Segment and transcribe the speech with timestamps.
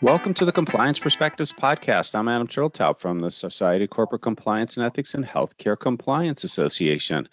[0.00, 2.14] Welcome to the Compliance Perspectives Podcast.
[2.14, 7.28] I'm Adam Turteltaub from the Society of Corporate Compliance and Ethics and Healthcare Compliance Association.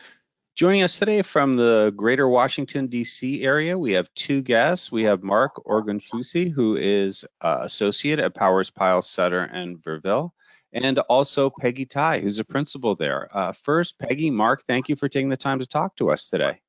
[0.55, 3.43] Joining us today from the greater Washington, D.C.
[3.43, 4.91] area, we have two guests.
[4.91, 10.31] We have Mark Ogunsusi, who is uh, associate at Powers, Pyle, Sutter, and Verville,
[10.73, 13.29] and also Peggy Tighe, who's a principal there.
[13.31, 16.61] Uh, first, Peggy, Mark, thank you for taking the time to talk to us today.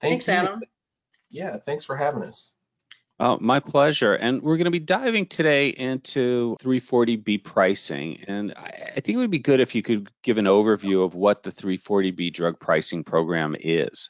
[0.00, 0.34] Thank Thanks, you.
[0.34, 0.62] Adam.
[1.30, 2.54] Yeah, thanks for having us.
[3.22, 4.14] Oh, my pleasure.
[4.14, 8.24] And we're going to be diving today into 340B pricing.
[8.26, 11.42] And I think it would be good if you could give an overview of what
[11.42, 14.08] the 340B drug pricing program is.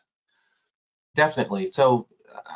[1.17, 1.67] Definitely.
[1.67, 2.07] So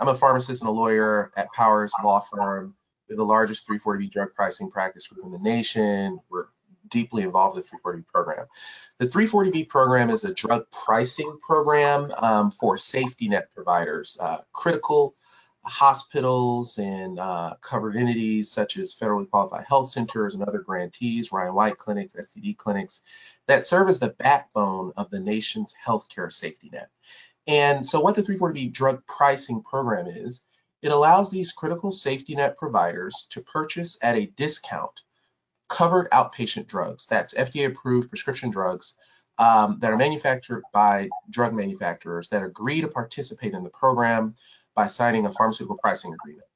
[0.00, 2.76] I'm a pharmacist and a lawyer at Powers Law Firm.
[3.10, 6.20] We're the largest 340B drug pricing practice group in the nation.
[6.30, 6.46] We're
[6.86, 8.46] deeply involved with the 340B program.
[8.98, 15.16] The 340B program is a drug pricing program um, for safety net providers, uh, critical
[15.64, 21.54] hospitals and uh, covered entities such as federally qualified health centers and other grantees, Ryan
[21.54, 23.02] White clinics, STD clinics,
[23.46, 26.88] that serve as the backbone of the nation's healthcare safety net.
[27.46, 30.42] And so what the 340B drug pricing program is,
[30.82, 35.02] it allows these critical safety net providers to purchase at a discount
[35.68, 37.06] covered outpatient drugs.
[37.06, 38.94] That's FDA approved prescription drugs
[39.38, 44.34] um, that are manufactured by drug manufacturers that agree to participate in the program
[44.74, 46.46] by signing a pharmaceutical pricing agreement.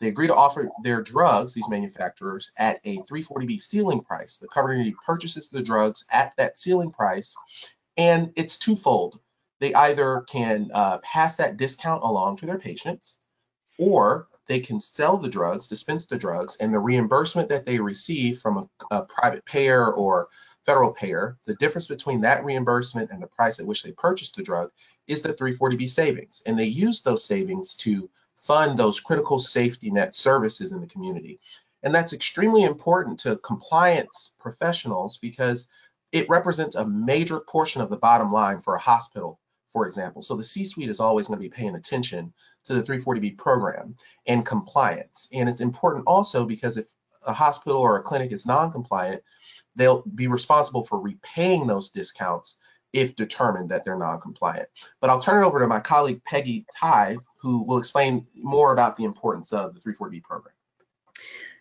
[0.00, 4.38] They agree to offer their drugs, these manufacturers, at a 340B ceiling price.
[4.38, 7.34] The entity purchases the drugs at that ceiling price,
[7.96, 9.18] and it's twofold.
[9.60, 13.18] They either can uh, pass that discount along to their patients,
[13.78, 18.40] or they can sell the drugs, dispense the drugs, and the reimbursement that they receive
[18.40, 18.56] from
[18.90, 20.28] a, a private payer or
[20.64, 24.42] federal payer, the difference between that reimbursement and the price at which they purchased the
[24.42, 24.70] drug
[25.06, 26.42] is the 340B savings.
[26.44, 31.40] And they use those savings to fund those critical safety net services in the community.
[31.82, 35.68] And that's extremely important to compliance professionals because
[36.12, 39.38] it represents a major portion of the bottom line for a hospital,
[39.72, 40.22] for example.
[40.22, 42.32] So the C-suite is always going to be paying attention
[42.64, 43.96] to the 340B program
[44.26, 45.28] and compliance.
[45.32, 46.86] And it's important also because if
[47.26, 49.22] a hospital or a clinic is non-compliant,
[49.76, 52.56] they'll be responsible for repaying those discounts
[52.92, 54.68] if determined that they're non-compliant.
[55.00, 58.96] But I'll turn it over to my colleague Peggy Tighe, who will explain more about
[58.96, 60.54] the importance of the 340B program.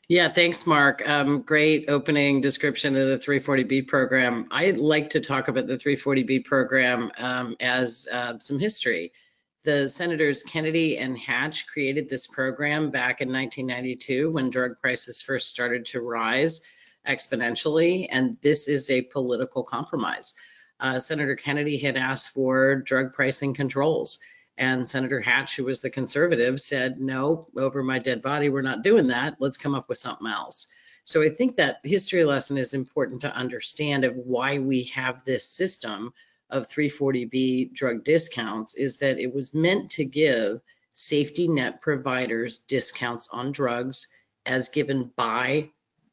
[0.09, 1.03] Yeah, thanks, Mark.
[1.05, 4.47] Um, great opening description of the 340B program.
[4.51, 9.11] I like to talk about the 340B program um, as uh, some history.
[9.65, 15.49] The Senators Kennedy and Hatch created this program back in 1992 when drug prices first
[15.49, 16.61] started to rise
[17.05, 20.35] exponentially, and this is a political compromise.
[20.79, 24.19] Uh, Senator Kennedy had asked for drug pricing controls,
[24.57, 28.83] and Senator Hatch, who was the conservative, said, no, over my dead body, we're not
[28.83, 29.35] doing that.
[29.39, 30.67] Let's come up with something else.
[31.03, 35.47] So I think that history lesson is important to understand of why we have this
[35.47, 36.13] system
[36.49, 40.59] of 340B drug discounts is that it was meant to give
[40.89, 44.07] safety net providers discounts on drugs
[44.45, 45.69] as given by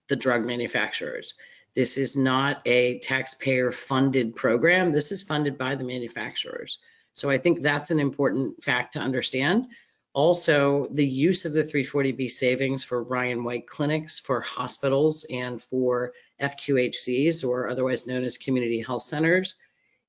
[0.09, 1.35] the drug manufacturers.
[1.75, 4.93] This is not a taxpayer funded program.
[4.93, 6.79] This is funded by the manufacturers.
[7.15, 9.67] So I think that's an important fact to understand.
[10.13, 16.13] Also, the use of the 340B savings for Ryan White clinics, for hospitals, and for
[16.41, 19.57] FQHCs, or otherwise known as community health centers,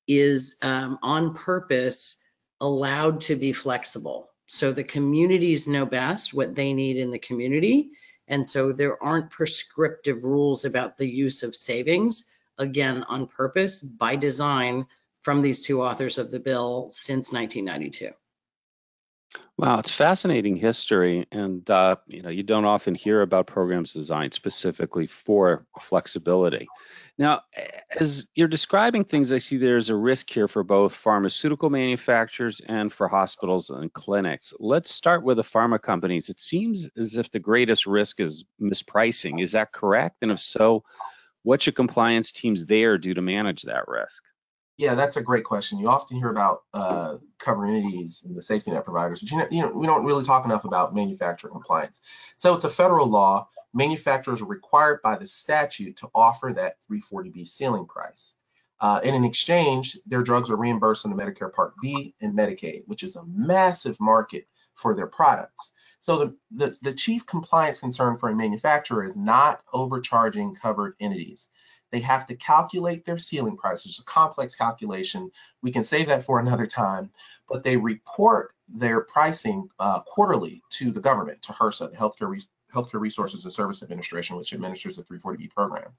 [0.06, 2.22] is um, on purpose
[2.60, 4.28] allowed to be flexible.
[4.46, 7.90] So the communities know best what they need in the community.
[8.28, 14.14] And so there aren't prescriptive rules about the use of savings, again, on purpose, by
[14.16, 14.86] design,
[15.26, 18.14] from these two authors of the bill since 1992.
[19.58, 24.34] Wow, it's fascinating history, and uh, you know you don't often hear about programs designed
[24.34, 26.68] specifically for flexibility.
[27.18, 27.40] Now,
[27.90, 32.92] as you're describing things, I see there's a risk here for both pharmaceutical manufacturers and
[32.92, 34.54] for hospitals and clinics.
[34.60, 36.28] Let's start with the pharma companies.
[36.28, 39.42] It seems as if the greatest risk is mispricing.
[39.42, 40.18] Is that correct?
[40.22, 40.84] And if so,
[41.42, 44.22] what should compliance teams there do to manage that risk?
[44.76, 45.78] Yeah, that's a great question.
[45.78, 49.46] You often hear about uh, covered entities and the safety net providers, but you know,
[49.50, 52.00] you know, we don't really talk enough about manufacturer compliance.
[52.36, 53.48] So it's a federal law.
[53.72, 58.34] Manufacturers are required by the statute to offer that 340B ceiling price.
[58.78, 63.02] Uh, and in exchange, their drugs are reimbursed under Medicare Part B and Medicaid, which
[63.02, 65.72] is a massive market for their products.
[66.00, 71.48] So the, the, the chief compliance concern for a manufacturer is not overcharging covered entities.
[71.96, 75.30] They have to calculate their ceiling price, which is a complex calculation.
[75.62, 77.10] We can save that for another time,
[77.48, 82.40] but they report their pricing uh, quarterly to the government, to HRSA, the Healthcare Re
[82.70, 85.90] Healthcare Resources and Service Administration, which administers the 340B program.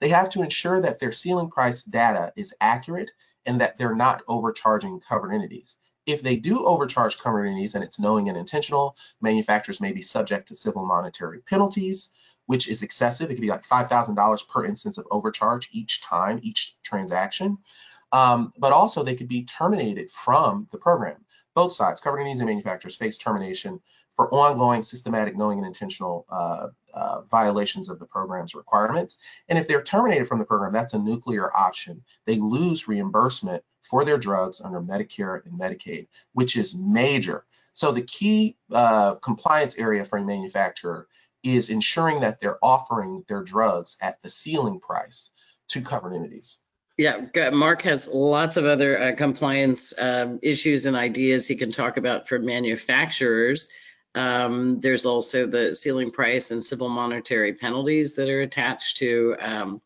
[0.00, 3.10] They have to ensure that their ceiling price data is accurate
[3.44, 5.76] and that they're not overcharging covered entities.
[6.06, 10.54] If they do overcharge entities and it's knowing and intentional, manufacturers may be subject to
[10.54, 12.10] civil monetary penalties,
[12.46, 13.30] which is excessive.
[13.30, 17.58] It could be like $5,000 per instance of overcharge each time, each transaction.
[18.10, 21.24] Um, but also they could be terminated from the program.
[21.54, 23.80] Both sides, covered entities and manufacturers, face termination
[24.12, 29.18] for ongoing systematic, knowing, and intentional uh, uh, violations of the program's requirements.
[29.48, 32.02] And if they're terminated from the program, that's a nuclear option.
[32.26, 37.44] They lose reimbursement for their drugs under Medicare and Medicaid, which is major.
[37.72, 41.08] So the key uh, compliance area for a manufacturer
[41.42, 45.30] is ensuring that they're offering their drugs at the ceiling price
[45.68, 46.58] to covered entities.
[46.98, 51.96] Yeah, Mark has lots of other uh, compliance um, issues and ideas he can talk
[51.96, 53.70] about for manufacturers.
[54.14, 59.82] Um, there's also the ceiling price and civil monetary penalties that are attached to um,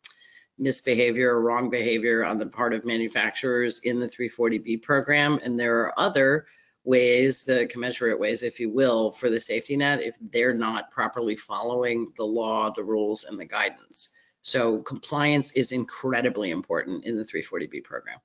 [0.58, 5.38] misbehavior or wrong behavior on the part of manufacturers in the 340B program.
[5.42, 6.46] And there are other
[6.84, 11.36] ways, the commensurate ways, if you will, for the safety net if they're not properly
[11.36, 14.10] following the law, the rules, and the guidance.
[14.42, 18.18] So compliance is incredibly important in the 340B program.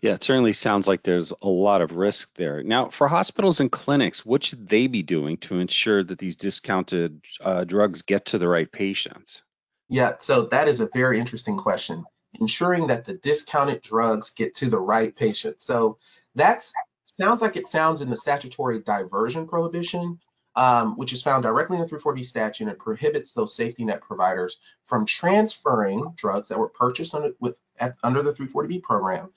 [0.00, 2.62] Yeah, it certainly sounds like there's a lot of risk there.
[2.62, 7.22] Now, for hospitals and clinics, what should they be doing to ensure that these discounted
[7.40, 9.42] uh, drugs get to the right patients?
[9.88, 12.04] Yeah, so that is a very interesting question.
[12.40, 15.60] Ensuring that the discounted drugs get to the right patient.
[15.60, 15.98] So
[16.34, 16.72] that's
[17.04, 20.18] sounds like it sounds in the statutory diversion prohibition,
[20.54, 24.02] um, which is found directly in the 340 statute and it prohibits those safety net
[24.02, 29.30] providers from transferring drugs that were purchased under, with, at, under the 340B program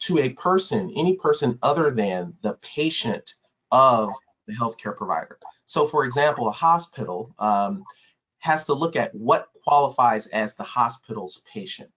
[0.00, 3.34] to a person, any person other than the patient
[3.70, 4.10] of
[4.46, 5.38] the healthcare provider.
[5.64, 7.84] So for example, a hospital um,
[8.44, 11.90] has to look at what qualifies as the hospital's patient.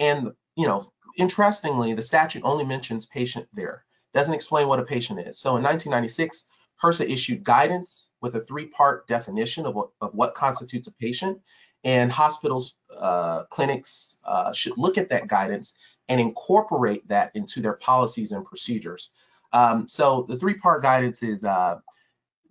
[0.00, 0.84] And, you know,
[1.16, 5.38] interestingly, the statute only mentions patient there, doesn't explain what a patient is.
[5.38, 6.44] So in 1996,
[6.82, 11.40] HRSA issued guidance with a three-part definition of what, of what constitutes a patient,
[11.84, 15.74] and hospitals, uh, clinics uh, should look at that guidance
[16.08, 19.10] and incorporate that into their policies and procedures.
[19.52, 21.76] Um, so the three-part guidance is uh,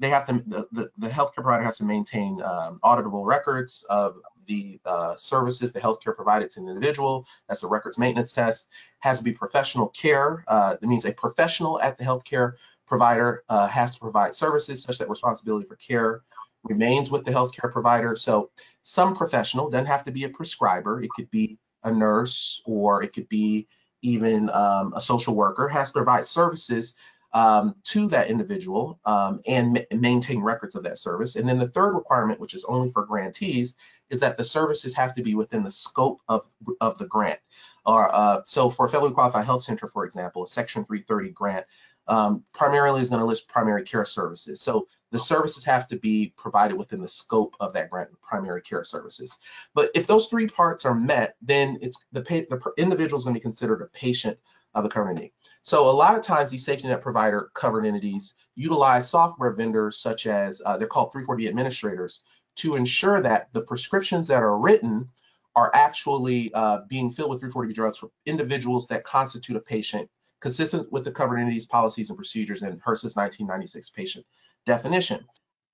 [0.01, 4.17] they have to the, the, the, healthcare provider has to maintain um, auditable records of
[4.47, 7.27] the uh, services the healthcare provided to an individual.
[7.47, 8.69] That's the records maintenance test.
[8.99, 10.43] Has to be professional care.
[10.47, 12.53] Uh, that means a professional at the healthcare
[12.87, 16.23] provider uh, has to provide services such that responsibility for care
[16.63, 18.15] remains with the healthcare provider.
[18.15, 18.49] So
[18.81, 21.01] some professional doesn't have to be a prescriber.
[21.01, 23.67] It could be a nurse or it could be
[24.01, 26.95] even um, a social worker has to provide services
[27.33, 31.35] um, to that individual um, and ma maintain records of that service.
[31.35, 33.75] And then the third requirement, which is only for grantees,
[34.09, 36.45] is that the services have to be within the scope of,
[36.81, 37.39] of the grant.
[37.85, 41.65] Or, uh, so for a federally qualified health center, for example, a Section 330 grant
[42.07, 44.61] um, primarily is going to list primary care services.
[44.61, 48.83] So the services have to be provided within the scope of that grant, primary care
[48.83, 49.37] services.
[49.73, 53.39] But if those three parts are met, then it's the, the individual is going to
[53.39, 54.37] be considered a patient
[54.73, 55.33] of the covered entity.
[55.61, 60.27] So a lot of times these safety net provider covered entities utilize software vendors such
[60.27, 62.21] as uh, they're called 340 administrators
[62.57, 65.09] to ensure that the prescriptions that are written
[65.55, 70.09] are actually uh, being filled with 340B drugs for individuals that constitute a patient
[70.41, 74.25] consistent with the covered entities policies and procedures in HRSA's 1996 patient
[74.65, 75.25] definition.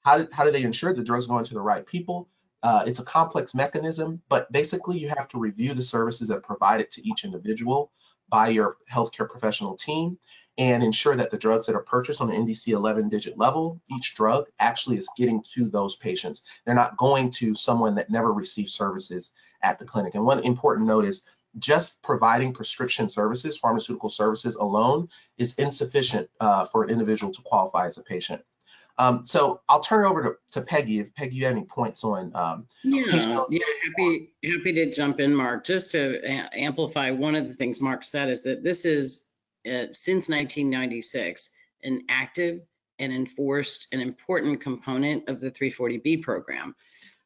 [0.04, 2.30] How do, how do they ensure the drugs going to the right people?
[2.62, 6.42] Uh, it's a complex mechanism, but basically you have to review the services that are
[6.42, 7.92] provided to each individual
[8.30, 10.18] by your healthcare professional team
[10.58, 14.16] and ensure that the drugs that are purchased on the NDC 11 digit level, each
[14.16, 16.42] drug actually is getting to those patients.
[16.66, 19.32] They're not going to someone that never received services
[19.62, 20.16] at the clinic.
[20.16, 21.22] And one important note is
[21.58, 27.88] just providing prescription services, pharmaceutical services alone is insufficient uh, for an individual to qualify
[27.88, 28.44] as a patient.
[29.00, 32.04] Um, so I'll turn it over to, to Peggy if Peggy, you have any points
[32.04, 33.04] on um, yeah,
[33.50, 35.66] yeah, happy happy to jump in, Mark.
[35.66, 36.20] Just to
[36.54, 39.28] amplify one of the things Mark said is that this is
[39.68, 41.52] uh, since 1996
[41.84, 42.62] an active
[43.00, 46.76] and enforced an important component of the 340B program.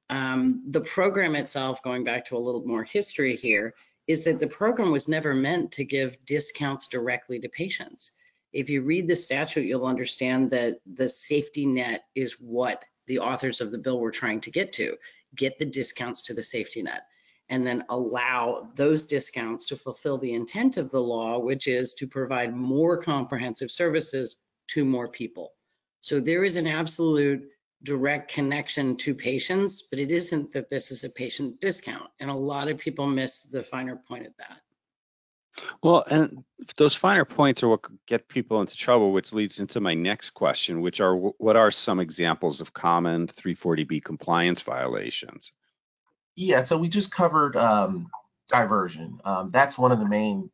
[0.10, 3.74] Um, the program itself, going back to a little more history here,
[4.08, 8.12] is that the program was never meant to give discounts directly to patients.
[8.52, 13.62] If you read the statute, you'll understand that the safety net is what the authors
[13.62, 14.98] of the bill were trying to get to,
[15.36, 17.04] get the discounts to the safety net
[17.52, 22.08] and then allow those discounts to fulfill the intent of the law, which is to
[22.08, 25.52] provide more comprehensive services to more people.
[26.00, 27.44] So there is an absolute
[27.84, 32.10] direct connection to patients, but it isn't that this is a patient discount.
[32.20, 34.58] And a lot of people miss the finer point of that.
[35.84, 36.44] Well, and
[36.78, 40.30] those finer points are what could get people into trouble, which leads into my next
[40.32, 45.52] question, which are what are some examples of common 340B compliance violations?
[46.36, 48.10] Yeah, so we just covered um,
[48.48, 49.20] diversion.
[49.26, 50.50] Um, that's one of the main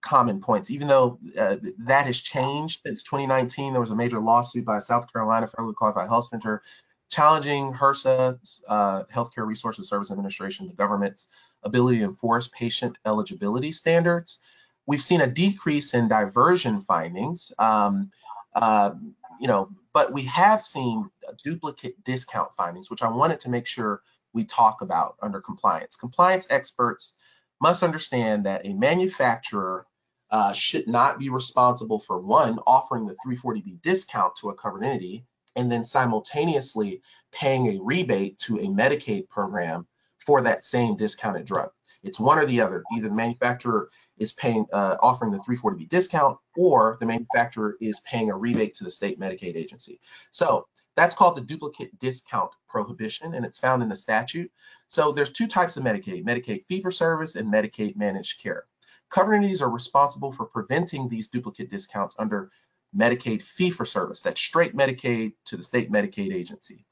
[0.00, 0.70] common points.
[0.70, 5.12] Even though uh, that has changed since 2019, there was a major lawsuit by South
[5.12, 6.62] Carolina Federally Qualified Health Center
[7.10, 11.28] challenging HRSA, uh, Healthcare Resources Service Administration, the government's
[11.62, 14.38] ability to enforce patient eligibility standards.
[14.86, 18.10] We've seen a decrease in diversion findings, um,
[18.54, 18.92] uh,
[19.40, 21.08] you know, but we have seen
[21.42, 24.02] duplicate discount findings, which I wanted to make sure
[24.32, 25.96] we talk about under compliance.
[25.96, 27.14] Compliance experts
[27.60, 29.86] must understand that a manufacturer
[30.30, 35.24] uh, should not be responsible for one, offering the 340B discount to a covered entity,
[35.56, 39.86] and then simultaneously paying a rebate to a Medicaid program
[40.18, 41.70] for that same discounted drug.
[42.02, 42.84] It's one or the other.
[42.94, 48.30] Either the manufacturer is paying, uh, offering the 340B discount, or the manufacturer is paying
[48.30, 50.00] a rebate to the state Medicaid agency.
[50.30, 54.50] So that's called the duplicate discount prohibition, and it's found in the statute.
[54.88, 58.64] So there's two types of Medicaid: Medicaid fee-for-service and Medicaid managed care.
[59.10, 62.50] Covered entities are responsible for preventing these duplicate discounts under
[62.96, 64.22] Medicaid fee-for-service.
[64.22, 66.84] That's straight Medicaid to the state Medicaid agency.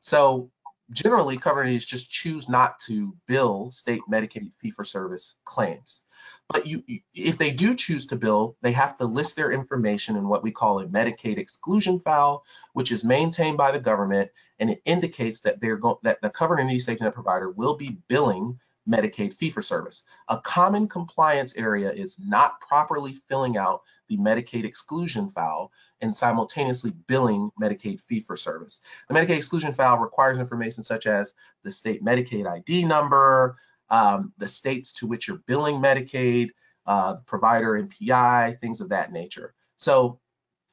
[0.00, 0.50] So
[0.90, 6.02] generally covered just choose not to bill state Medicaid fee-for-service claims.
[6.48, 6.82] But you,
[7.14, 10.50] if they do choose to bill, they have to list their information in what we
[10.50, 15.60] call a Medicaid exclusion file, which is maintained by the government, and it indicates that
[15.60, 20.04] they're that the covered entity safety net provider will be billing Medicaid fee-for-service.
[20.28, 26.90] A common compliance area is not properly filling out the Medicaid exclusion file and simultaneously
[26.90, 28.80] billing Medicaid fee-for-service.
[29.08, 33.56] The Medicaid exclusion file requires information such as the state Medicaid ID number,
[33.90, 36.50] um, the states to which you're billing Medicaid,
[36.86, 39.54] uh, provider NPI, things of that nature.
[39.76, 40.20] So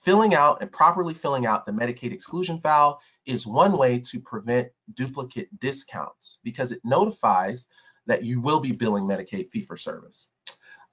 [0.01, 4.70] filling out and properly filling out the Medicaid exclusion file is one way to prevent
[4.94, 7.68] duplicate discounts because it notifies
[8.08, 10.29] that you will be billing Medicaid fee for service.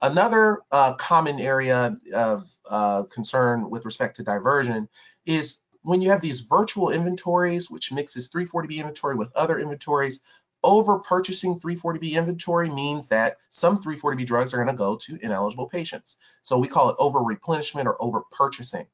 [0.01, 4.87] Another uh, common area of uh, concern with respect to diversion
[5.25, 10.21] is when you have these virtual inventories, which mixes 340B inventory with other inventories,
[10.63, 15.67] over purchasing 340B inventory means that some 340B drugs are going to go to ineligible
[15.67, 16.17] patients.
[16.41, 18.87] So we call it over replenishment or over purchasing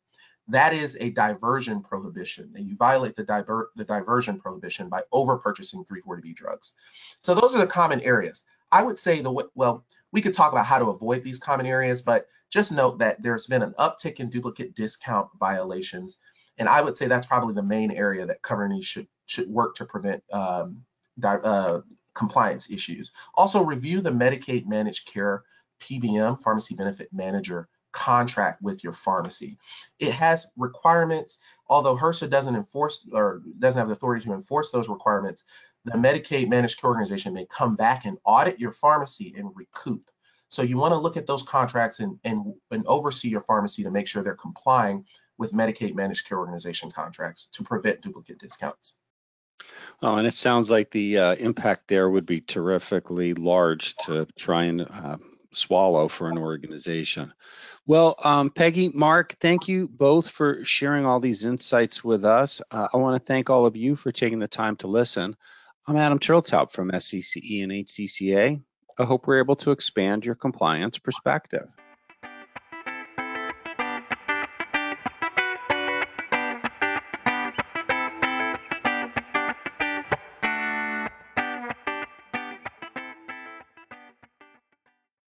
[0.49, 2.53] that is a diversion prohibition.
[2.55, 6.73] And you violate the, diver the diversion prohibition by over purchasing 340B drugs.
[7.19, 8.45] So those are the common areas.
[8.71, 12.01] I would say the well, we could talk about how to avoid these common areas,
[12.01, 16.17] but just note that there's been an uptick in duplicate discount violations,
[16.57, 19.85] and I would say that's probably the main area that Coverny should should work to
[19.85, 20.83] prevent um,
[21.23, 21.81] uh,
[22.13, 23.11] compliance issues.
[23.35, 25.43] Also, review the Medicaid managed care
[25.79, 29.57] PBM, pharmacy benefit manager contract with your pharmacy.
[29.99, 34.89] It has requirements, although HRSA doesn't enforce or doesn't have the authority to enforce those
[34.89, 35.45] requirements,
[35.85, 40.11] the Medicaid managed care organization may come back and audit your pharmacy and recoup.
[40.49, 43.91] So you want to look at those contracts and, and, and oversee your pharmacy to
[43.91, 45.05] make sure they're complying
[45.37, 48.97] with Medicaid managed care organization contracts to prevent duplicate discounts.
[50.01, 54.65] Oh, and it sounds like the uh, impact there would be terrifically large to try
[54.65, 55.17] and uh,
[55.55, 57.33] swallow for an organization.
[57.85, 62.62] Well, um, Peggy, Mark, thank you both for sharing all these insights with us.
[62.71, 65.35] Uh, I want to thank all of you for taking the time to listen.
[65.88, 68.62] I'm Adam Turteltaub from SCCE and HCCA.
[68.97, 71.67] I hope we're able to expand your compliance perspective.